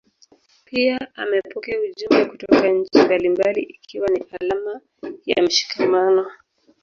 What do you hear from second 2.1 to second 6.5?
kutoka nchi mbalimbali ikiwa ni alama ya mshikamano